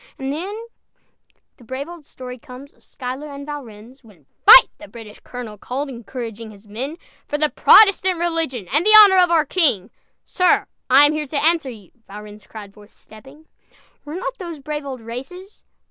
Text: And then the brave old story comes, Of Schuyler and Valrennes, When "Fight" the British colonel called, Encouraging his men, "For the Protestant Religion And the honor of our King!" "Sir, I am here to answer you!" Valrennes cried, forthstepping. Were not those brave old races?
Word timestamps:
And 0.17 0.33
then 0.33 0.65
the 1.57 1.63
brave 1.63 1.87
old 1.87 2.07
story 2.07 2.39
comes, 2.39 2.73
Of 2.73 2.83
Schuyler 2.83 3.27
and 3.27 3.45
Valrennes, 3.45 4.03
When 4.03 4.25
"Fight" 4.47 4.67
the 4.79 4.87
British 4.87 5.19
colonel 5.19 5.59
called, 5.59 5.89
Encouraging 5.89 6.49
his 6.49 6.67
men, 6.67 6.97
"For 7.27 7.37
the 7.37 7.49
Protestant 7.51 8.17
Religion 8.17 8.67
And 8.73 8.83
the 8.83 8.97
honor 8.99 9.19
of 9.19 9.29
our 9.29 9.45
King!" 9.45 9.91
"Sir, 10.25 10.65
I 10.89 11.05
am 11.05 11.13
here 11.13 11.27
to 11.27 11.45
answer 11.45 11.69
you!" 11.69 11.91
Valrennes 12.07 12.47
cried, 12.47 12.73
forthstepping. 12.73 13.45
Were 14.03 14.15
not 14.15 14.39
those 14.39 14.57
brave 14.57 14.87
old 14.87 15.01
races? 15.01 15.61